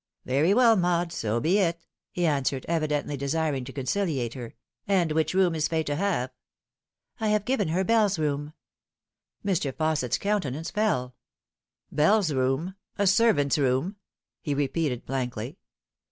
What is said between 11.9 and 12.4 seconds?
15" Bell's